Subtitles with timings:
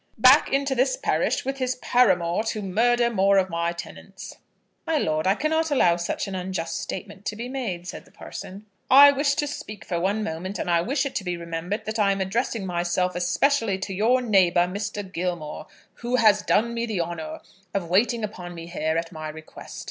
[0.17, 4.37] "Back into this parish, with his paramour, to murder more of my tenants."
[4.87, 8.65] "My lord, I cannot allow such an unjust statement to be made," said the parson.
[8.89, 11.99] "I wish to speak for one moment; and I wish it to be remembered that
[11.99, 15.03] I am addressing myself especially to your neighbour, Mr.
[15.03, 17.39] Gilmore, who has done me the honour
[17.75, 19.79] of waiting upon me here at my request.